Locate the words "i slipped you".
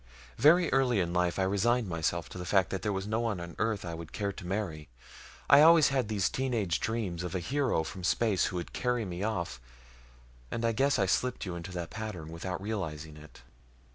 10.97-11.55